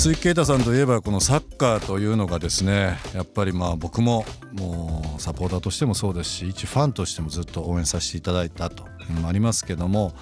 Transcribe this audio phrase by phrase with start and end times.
[0.00, 10.14] 鈴木啓太さんといえばこのサッカーというのがですねやっぱりまあ僕ももうサポーターとしてもそうですし一ファンとしてもずっと応援させていただいたというのもありますけども、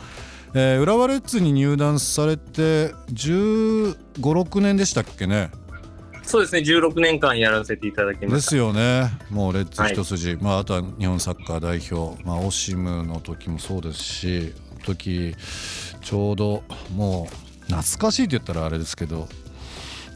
[0.52, 5.52] えー浦和レッズに入団されて1 5 6年でしたっけね？
[6.24, 8.34] そうですね16年間やらせていただきました。
[8.34, 9.12] ですよね。
[9.30, 15.36] もうレッズ一筋、まあ、あとは日本サッカー代表、まあ、オシムの時もそうですし時
[16.02, 16.64] ちょうど
[16.96, 19.28] もう懐かしいって言ったらあれですけど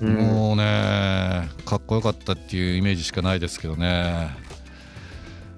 [0.03, 0.15] うん。
[0.15, 4.31] もうねかっこよかったっていうイメージしかないですけどね。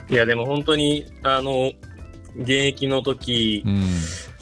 [0.09, 1.73] いやでも本当にあの
[2.37, 3.65] 現役の時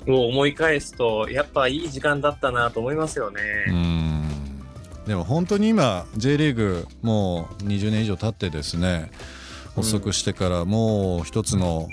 [0.07, 4.25] うん、を思い返すとやっぱいい時間だったなと思いますようね、ん、
[5.07, 9.11] でも本当に今 J リーグもう20年以上経ってですね
[9.77, 11.89] 発足してからもう一つの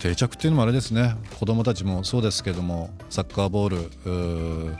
[0.00, 1.16] 定着っていうのもあれですね。
[1.38, 4.76] 子供たちもそうですけどもサッカーボール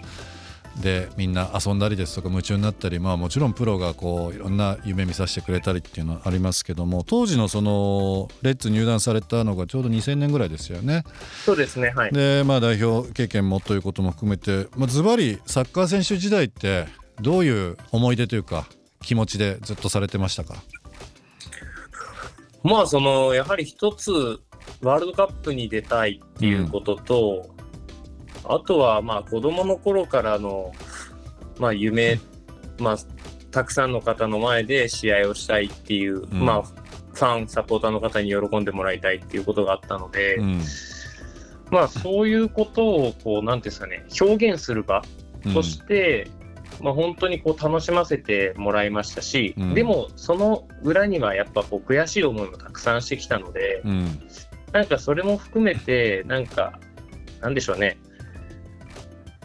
[0.80, 11.04] でみんな遊んだりですとか夢中になったりまあもちろんプロがこういろんな夢見させてくれたりっていうのはありますけども当時のそのレッツ入団されたのがちょうど2000年ぐらいですよね。
[11.44, 16.86] そうですねはいでまあ代表経験もということも含めて、まあ、ズバリサッカー選手時代って
[17.20, 18.66] どういう思い出というか
[19.00, 20.56] 気持ちでずっとされてましたか？
[22.64, 24.41] まあそのやはり一つ
[24.82, 27.53] ワールドカップに出たいっていうことと、
[28.47, 30.72] あとはまあ子供の頃からの
[31.59, 32.19] まあ夢、
[32.78, 32.97] まあ
[33.50, 36.44] たくさんの方の前で試合をしたいっていう、うん。
[36.44, 40.62] まあファンサポーターの方に喜んでもらいたいっていうことがあったので、うん。
[41.71, 45.03] まあそういうことをこうなんていうんですかね表現する場
[45.53, 46.28] として、
[46.83, 49.75] まあ、本当にこう楽しませてもらいましたし、うん。
[49.75, 54.21] でもその裏にはやっぱこう悔しい思いもたくさんしてきたので、うん。
[54.72, 56.81] なんかそれも含めてなんか
[57.41, 57.99] なんでしょうね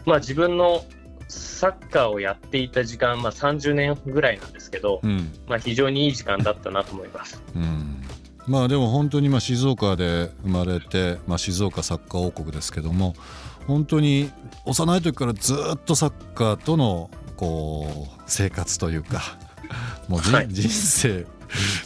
[0.06, 0.84] まあ自分の
[1.28, 5.32] サッカーをやっていた時間、まあ、30年ぐらいなんですけど、うん。
[5.46, 7.42] まあ、非常にいい時間だったなと思います。
[7.54, 8.02] うん。
[8.46, 13.14] まあでも本当にまあ静岡で生まれて、まあ、静岡サッカー王国ですけども
[13.66, 14.30] 本当に
[14.64, 19.20] 幼い時からずっとサッカーとのこう生活というか
[20.08, 20.48] もうじ、はい。
[20.48, 21.26] 人生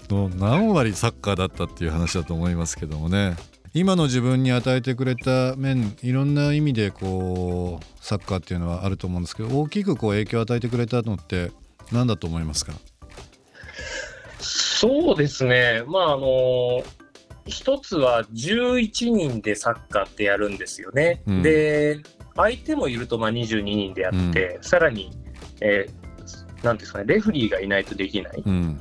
[0.08, 3.36] の何割サッカーだったっていう話だと思いますけどもね
[3.76, 11.50] 今の自分に与えてくれた面いろんな意味でこうサッカーっていうのはあると思うんですけど大きくこう影響を与えてくれたのって
[11.90, 12.72] 何だと思いますか？
[14.38, 16.82] そうですね、まああの
[17.46, 21.22] 一つは11人でサッカーってやるんですよね。
[21.26, 21.42] うん。
[21.42, 22.00] で、
[22.36, 25.10] 相手もいるとまあ22人でやって、さらに、
[25.60, 28.42] えーなんですかね、レフリーがいないとできない。
[28.46, 28.80] うん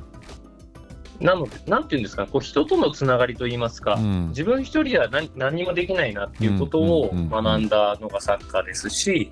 [1.20, 4.28] なので、なんていうんですか、こう人とのつながりといいますか、うん。
[4.28, 7.44] 自分一人では何何にもできないなっていうことをうんうんうんうん。
[7.44, 9.30] 学んだのがサッカーですし、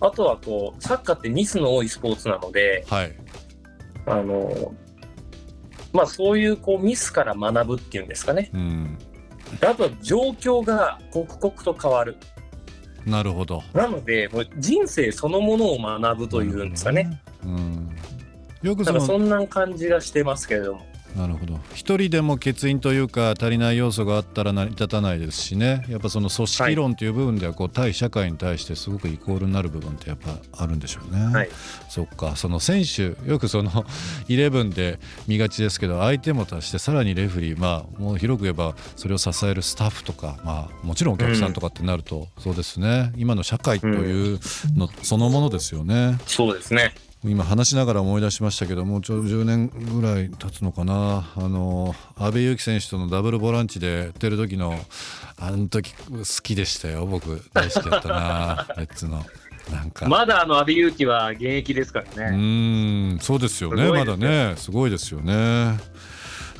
[0.00, 3.12] あとはこうサッカーってミスの多いスポーツなので、はい。
[4.06, 4.74] あの
[5.92, 8.50] まあ、そういうこうミスから学ぶっていうんですかね。
[8.54, 8.98] うん。
[9.60, 12.16] あとは状況が刻々と変わる。
[13.04, 13.62] なるほど。
[13.74, 17.20] なので、もう人生そのものを学ぶというんですかね。
[17.44, 17.91] うん、
[18.62, 20.92] よくそのそんな感じがしてますけれども。
[21.16, 21.58] なるほど。
[21.74, 25.84] 一人でも欠員というか足りない要素があったら成り立たないですしね。
[25.88, 31.24] やっぱその組織論という部分ではこう対社会に対してすごくイコールになる部分ってやっぱあるんでしょうね。
[31.24, 31.48] はい、
[31.88, 32.36] そっか。
[32.36, 33.70] その選手よくその
[34.28, 43.12] 11で見がちですけど相手も足してさらにレフェリーまあもう広く言えばそれを支えるスタッフとかまあもちろんお客さんとかってなると、そうですね。
[43.16, 44.40] 今の社会という
[44.74, 46.18] のそのものですよね。
[46.26, 51.30] そうですね今話しながら思い出しましたけどもうちょ10年ぐらい経つのかな。
[51.36, 54.74] あの阿部勇樹選手とのダブルボランチでやってる時の
[55.38, 57.40] あの時好きでしたよ僕。
[57.52, 59.24] 大好きだったな レッツの。
[59.70, 60.08] なんか。
[60.08, 62.36] まだあの阿部勇樹は現役ですからうね。
[62.36, 64.54] ーんそうですよねねまだね。
[64.56, 65.78] すごいですよね。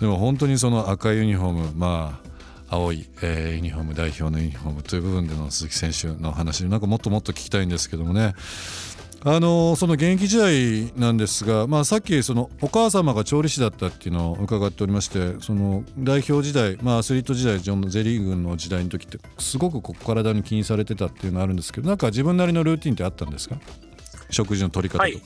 [0.00, 2.20] でも本当にその赤いユニフォームま
[2.68, 8.34] あ青い、えーユニフォーム代表のユニフォームという部分での鈴木選手の話なんかもっともっと聞きたいんですけどもね
[9.24, 23.56] あのその現役時代なんですが、まあ、さっきそのお母様が調理師だったっていうのを伺っておりましてその代表時代、まあ、アスリート時代ジョンのゼリーグの時代の時ってすごくこう体に気にされてたっていうのがあるんですけどなんか自分なりのルーティンってあったんですか？
[24.30, 25.22] 食事の取り方とか、はい。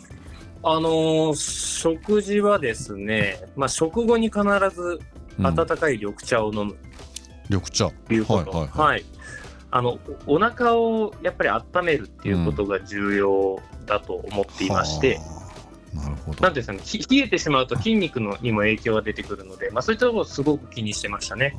[0.62, 4.42] あのー食事はですね、まあ、食後に必
[4.74, 5.00] ず
[5.38, 5.46] うん。
[5.46, 6.76] 温かい緑茶を飲む。
[7.48, 7.90] 緑茶。
[7.90, 8.86] ということ、はいはい。
[8.88, 9.04] はい
[9.76, 15.46] あのおお腹をやっぱり温めるっていうことが重要だと思っていまして、はあ
[15.96, 21.56] なるほどなんていうんですかね、ひ冷えてしまうと筋肉のにも影響が出てくるので、まあ、そういったところをすごく気にしてましたね。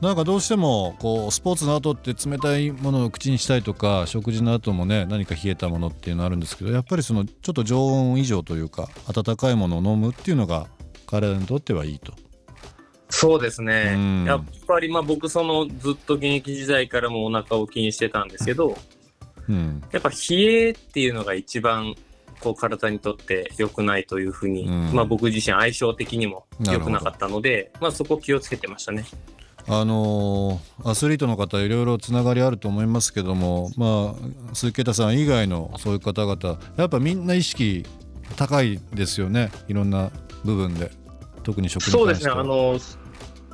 [0.00, 10.66] なんかどうしてもこうスポーツの後って冷たいものを口にしたいとか食事の後もね何か冷えたものっていうのあるんですけどやっぱりそのちょっと常温以上というか温かいものを飲むっていうのが
[11.06, 12.12] 体にとってはいいと。
[13.14, 14.24] そうですね、うん。
[14.24, 18.76] やっぱりまあ僕、そのずっと現役時代からもお腹を気にしてたんですけど、
[19.48, 19.82] うん。
[19.92, 21.94] やっぱ冷えっていうのが一番
[22.40, 24.92] こう体にとって良くないというふうに、うん。
[24.92, 29.04] まあ、僕自身相性的にも良くなかったので、まあ、そこ気をつけてましたね。
[29.66, 37.86] あのーアスリートの方いろいろつながりあると思いますけどもまあ鈴木啓太さん以外のそういう方々やっぱみんな意識
[38.36, 39.50] 高いですよね。
[39.68, 40.10] いろんな
[40.44, 40.90] 部分で。
[41.44, 42.30] 特に食にそうですね。
[42.32, 42.78] あの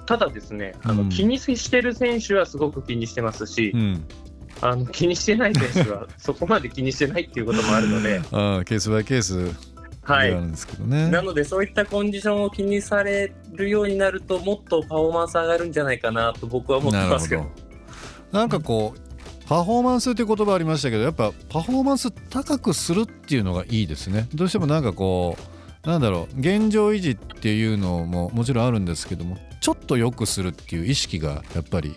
[0.06, 4.04] ただですねあの、うん気にしてる選手はすごく気にしてますし、うん、
[4.60, 9.70] あの気にしてない選手は そこまで気にしてないっていうこともあるので、 あーケースバイケースで
[10.02, 10.32] はい。
[10.32, 11.10] ある、んですけどね。
[11.10, 17.42] なのでそういったコンディションを気にされるようになるともっとパフォーマンス上がるんじゃないかなと僕は思ってますけど。
[17.42, 17.50] ど。
[18.32, 19.10] なんかこう
[19.46, 24.28] パフォーマンスって言葉ありましたけどやっぱパフォーマンス高くするっていうのがいいですね。
[24.34, 25.42] どうしてもなんかこう
[25.84, 31.94] なんだろう現状維持っていうのももちろんあるんですけどもちょっと良くするっていう意識がやっぱり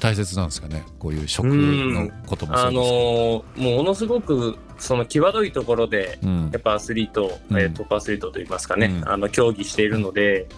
[0.00, 0.84] 大切なんですかね？
[0.98, 6.18] こういう食のこともそあのうですーもうものすごくその際どいところで
[6.50, 7.58] やっぱアスリート、うん。
[7.58, 9.08] えートップアスリートといいますかね、うん。
[9.08, 10.48] あの競技しているので、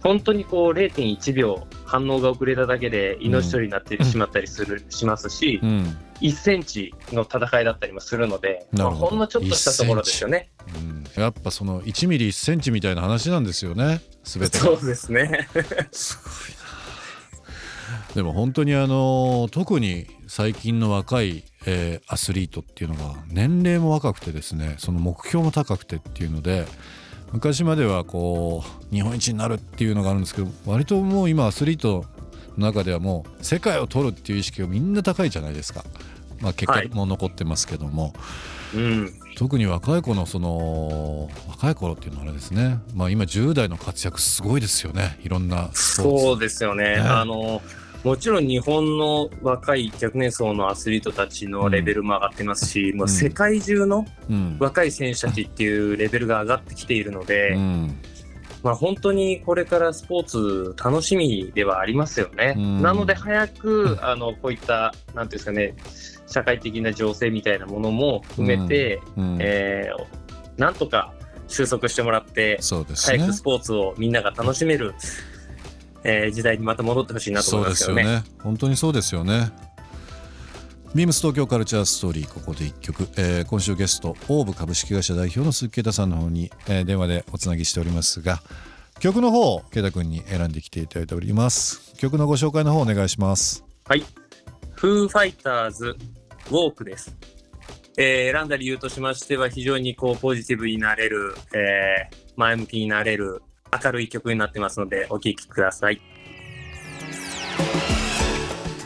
[0.00, 5.96] 本当にこう0.1秒反応が遅れただけで命取りになってしまったりする、しますし、うん。
[6.20, 10.50] 1センチの戦いだったりもするので、まあ、ほんのちょっとしたところですよね。
[11.18, 15.48] うんやっぱその1ミリ1センチみたいな話なんですよね全てがそうですね。
[15.92, 26.64] すごいなでも本当にあの特に最近の若い、えーアスリートっていうのが年齢も若くてですねその目標も高くてっていうので
[27.32, 32.06] 昔まではこう日本一になるっていうのがあるんですけど割ともう今アスリート
[32.56, 35.84] の中ではもう世界を取るっていう意識がみんな高いじゃないですか。
[36.40, 38.12] まあ、結果も残ってますけども、
[38.74, 45.18] うん、特に若い子のその若い頃っていうのはあれですね、まあ、今10代の活躍すごいですよね。
[45.22, 46.96] いろんなそうですよね。
[46.96, 46.96] ね。
[46.98, 47.62] あの
[48.04, 54.56] もちろん日本の若い若年層のアスリートたちのレベルも上がってますし、もう世界中のうん。
[54.60, 57.98] 若い選手たちっていうレベルが上がってきているので、うん
[58.62, 62.54] まあ、本当にこれからスポーツ楽しみではありますよね。
[62.56, 62.82] うん。
[62.82, 65.74] なので早く あのこういったなんていうんですかね
[66.26, 69.38] 社会的な情勢みたいなものも含めて、うん。
[69.40, 71.12] えーなんとか
[71.46, 73.18] 収束してもらってそうですね。
[73.18, 74.92] 早くスポーツをみんなが楽しめる、
[76.02, 78.02] えー時代にまた戻ってほしいなとそ思いうまけどね。
[78.02, 78.24] よね。
[78.42, 79.52] 本当にそうですよね
[80.94, 88.40] ビームス東京カルチャーストーリーここで一曲、えー今週ゲストオーブ株式会社代表の鈴木啓太さんの方に、えー電話でおつなぎしておりますが
[88.98, 94.04] 曲の方を啓太君に選んできていただいております曲のご紹介の方お願いしますはい。
[94.74, 95.96] フーファイターズ
[96.50, 97.14] ウォークです。
[97.96, 103.42] えー選んだ理由としましては非常にこうポジティブになれる、えー前向きになれる
[103.84, 106.00] 明るい曲になってますのでお聴きください。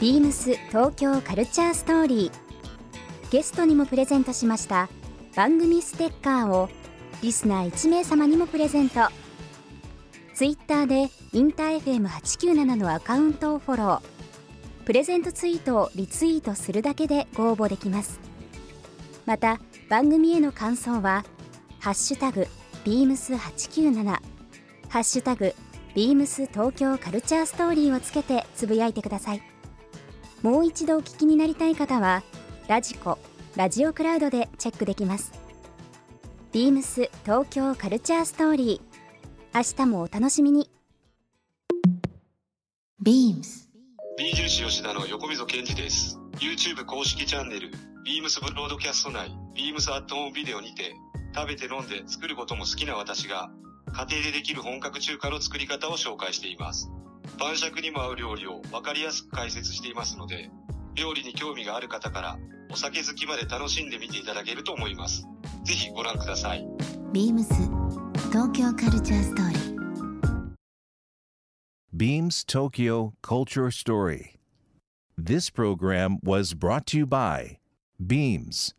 [0.03, 3.31] ビームス東京カルチャーストーリー。
[3.31, 4.89] ゲストにもプレゼントしました
[5.37, 6.69] 番組ステッカーを
[7.23, 8.99] リスナー1名様にもプレゼント。
[10.35, 14.01] ツイッターでインター FM897 のアカウントをフォロー。
[14.85, 18.19] プレゼントツイートをリツイートするだけでご応募できます。
[19.25, 21.25] また番組への感想は
[21.79, 22.49] 「ハッシュタグ
[22.85, 24.03] ビームス897」
[24.91, 25.55] 「ハッシュタグ
[25.95, 29.52] ビームス東京カルチャーストーリー」をつけてつぶやいてください。
[30.43, 32.23] もう一度お聞きになりたい方は
[32.69, 33.19] ラジコ
[33.57, 35.33] ラジオクラウドでチェックできます
[36.53, 40.71] ビームス東京カルチャーストーリー明日もお楽しみに
[43.03, 43.63] BEAMS
[44.19, 46.19] B 印吉田の横溝健二です。
[46.39, 47.71] YouTube 公式チャンネル、
[48.07, 50.95] Beams ブロードキャスト内、Beams アットホームビデオにて、
[51.35, 53.51] 食べて飲んで作ることも好きな私が、
[53.93, 56.91] 家庭でできる本格中華の作り方を紹介しています。
[57.43, 60.49] 晩酌にも合う料理を分かりやすく解説していますので、
[60.95, 62.39] 料理に興味がある方から、
[62.71, 65.27] お酒好きまで楽しんでみていただけると思います。
[65.65, 66.65] ぜひご覧ください。
[67.13, 67.49] BEAMS
[68.31, 69.73] 東京カルチャーストーリー
[71.93, 74.39] Beams Tokyo Culture Story.
[75.19, 77.59] This program was brought to you by
[78.01, 78.73] Beams.